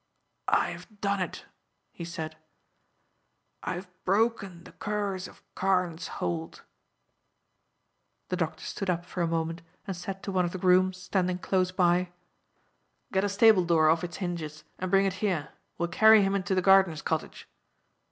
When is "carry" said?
15.91-16.23